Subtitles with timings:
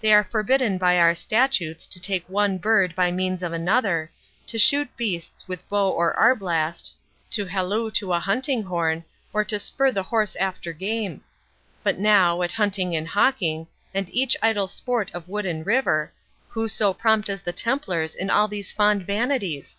[0.00, 4.12] They are forbidden by our statutes to take one bird by means of another,
[4.46, 6.94] to shoot beasts with bow or arblast,
[7.32, 9.02] to halloo to a hunting horn,
[9.32, 11.22] or to spur the horse after game.
[11.82, 16.12] But now, at hunting and hawking, and each idle sport of wood and river,
[16.50, 19.76] who so prompt as the Templars in all these fond vanities?